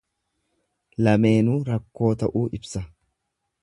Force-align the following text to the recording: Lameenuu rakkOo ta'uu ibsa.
Lameenuu 1.07 1.59
rakkOo 1.69 2.13
ta'uu 2.25 2.47
ibsa. 2.61 2.87